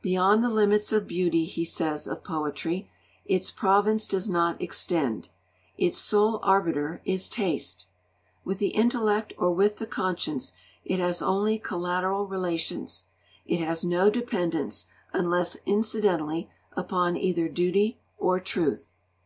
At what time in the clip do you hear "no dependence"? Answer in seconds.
13.84-14.86